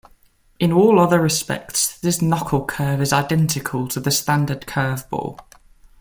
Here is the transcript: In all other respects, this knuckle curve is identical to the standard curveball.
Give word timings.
In 0.59 0.71
all 0.71 0.99
other 0.99 1.21
respects, 1.21 1.99
this 1.99 2.23
knuckle 2.23 2.65
curve 2.65 3.01
is 3.03 3.13
identical 3.13 3.87
to 3.89 3.99
the 3.99 4.09
standard 4.09 4.61
curveball. 4.61 5.39